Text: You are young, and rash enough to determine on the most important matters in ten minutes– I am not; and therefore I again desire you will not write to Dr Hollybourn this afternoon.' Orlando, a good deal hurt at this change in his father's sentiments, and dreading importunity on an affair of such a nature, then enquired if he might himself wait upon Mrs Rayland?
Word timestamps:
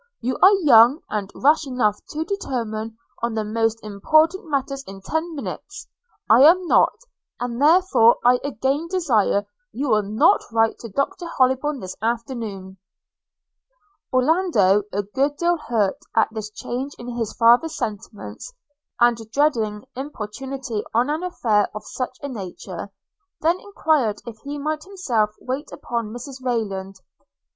You 0.19 0.35
are 0.41 0.53
young, 0.63 1.01
and 1.11 1.31
rash 1.35 1.67
enough 1.67 2.03
to 2.09 2.25
determine 2.25 2.97
on 3.21 3.35
the 3.35 3.43
most 3.43 3.77
important 3.83 4.49
matters 4.49 4.83
in 4.87 4.99
ten 4.99 5.35
minutes– 5.35 5.87
I 6.27 6.41
am 6.41 6.65
not; 6.65 6.95
and 7.39 7.61
therefore 7.61 8.17
I 8.25 8.39
again 8.43 8.87
desire 8.87 9.45
you 9.71 9.89
will 9.89 10.01
not 10.01 10.41
write 10.51 10.79
to 10.79 10.89
Dr 10.89 11.27
Hollybourn 11.27 11.81
this 11.81 11.95
afternoon.' 12.01 12.77
Orlando, 14.11 14.81
a 14.91 15.03
good 15.03 15.37
deal 15.37 15.57
hurt 15.57 15.99
at 16.15 16.29
this 16.31 16.49
change 16.49 16.95
in 16.97 17.07
his 17.09 17.33
father's 17.33 17.77
sentiments, 17.77 18.51
and 18.99 19.17
dreading 19.31 19.85
importunity 19.95 20.83
on 20.95 21.11
an 21.11 21.21
affair 21.21 21.69
of 21.75 21.85
such 21.85 22.17
a 22.23 22.27
nature, 22.27 22.89
then 23.41 23.59
enquired 23.59 24.19
if 24.25 24.37
he 24.39 24.57
might 24.57 24.83
himself 24.83 25.29
wait 25.41 25.71
upon 25.71 26.09
Mrs 26.09 26.43
Rayland? 26.43 26.95